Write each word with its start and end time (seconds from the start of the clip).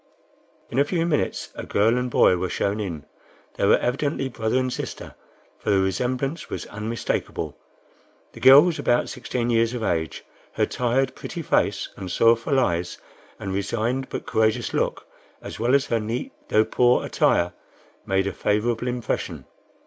In 0.71 0.79
a 0.79 0.83
few 0.83 1.05
minutes 1.05 1.49
a 1.53 1.63
girl 1.63 1.95
and 1.95 2.09
boy 2.09 2.35
were 2.35 2.49
shown 2.49 2.79
in. 2.79 3.05
They 3.53 3.67
were 3.67 3.77
evidently 3.77 4.29
brother 4.29 4.57
and 4.57 4.73
sister, 4.73 5.13
for 5.59 5.69
the 5.69 5.77
resemblance 5.79 6.49
was 6.49 6.65
unmistakable. 6.65 7.55
The 8.33 8.39
girl 8.39 8.63
was 8.63 8.79
about 8.79 9.09
sixteen 9.09 9.51
years 9.51 9.75
of 9.75 9.83
age; 9.83 10.25
her 10.53 10.65
tired 10.65 11.13
pretty 11.13 11.43
face, 11.43 11.89
and 11.95 12.09
sorrowful 12.11 12.59
eyes, 12.59 12.97
and 13.39 13.53
resigned 13.53 14.09
but 14.09 14.25
courageous 14.25 14.73
look, 14.73 15.05
as 15.39 15.59
well 15.59 15.75
as 15.75 15.85
her 15.85 15.99
neat 15.99 16.31
though 16.47 16.65
poor 16.65 17.05
attire, 17.05 17.53
made 18.03 18.25
a 18.25 18.33
favorable 18.33 18.87
impression. 18.87 19.45